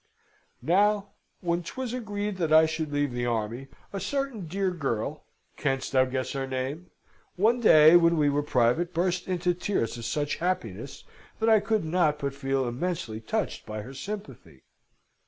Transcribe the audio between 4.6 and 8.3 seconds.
girl (canst thou guess her name?) one day, when we